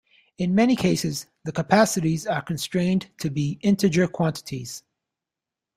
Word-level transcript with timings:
In 0.39 0.55
many 0.55 0.75
cases, 0.75 1.27
the 1.43 1.51
capacities 1.51 2.25
are 2.25 2.41
constrained 2.41 3.11
to 3.19 3.29
be 3.29 3.59
integer 3.61 4.07
quantities. 4.07 4.81